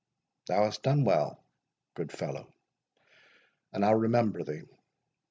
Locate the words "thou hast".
0.47-0.81